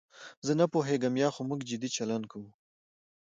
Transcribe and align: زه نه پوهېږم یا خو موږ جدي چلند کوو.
زه 0.45 0.51
نه 0.59 0.65
پوهېږم 0.73 1.13
یا 1.23 1.29
خو 1.33 1.41
موږ 1.49 1.59
جدي 1.69 1.89
چلند 1.97 2.25
کوو. 2.31 2.49